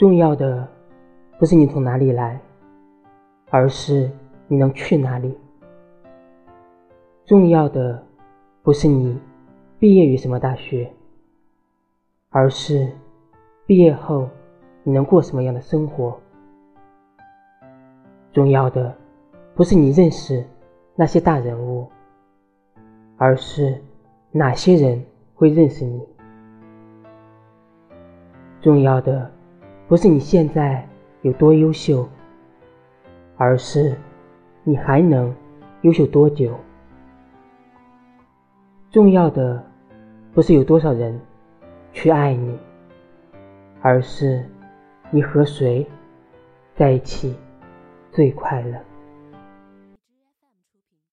[0.00, 0.66] 重要的
[1.38, 2.40] 不是你从哪里来，
[3.50, 4.10] 而是
[4.48, 5.36] 你能去哪里。
[7.26, 8.02] 重要的
[8.62, 9.20] 不是你
[9.78, 10.90] 毕业于什么大学，
[12.30, 12.90] 而是
[13.66, 14.26] 毕业后
[14.84, 16.18] 你能过什么样的生活。
[18.32, 18.96] 重要的
[19.54, 20.42] 不是你认识
[20.94, 21.86] 那些大人物，
[23.18, 23.78] 而是
[24.30, 25.04] 哪些人
[25.34, 26.08] 会认识你。
[28.62, 29.30] 重要的。
[29.90, 30.86] 不是你现在
[31.22, 32.08] 有多优秀，
[33.36, 33.98] 而是
[34.62, 35.34] 你还能
[35.80, 36.56] 优秀多久。
[38.92, 39.60] 重要的
[40.32, 41.20] 不是有多少人
[41.92, 42.56] 去爱你，
[43.82, 44.48] 而是
[45.10, 45.84] 你和谁
[46.76, 47.34] 在一起
[48.12, 48.78] 最快乐。